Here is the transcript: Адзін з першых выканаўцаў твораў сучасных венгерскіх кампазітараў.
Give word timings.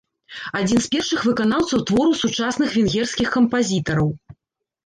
Адзін 0.59 0.79
з 0.85 0.89
першых 0.95 1.25
выканаўцаў 1.29 1.83
твораў 1.89 2.17
сучасных 2.23 2.69
венгерскіх 2.79 3.27
кампазітараў. 3.37 4.09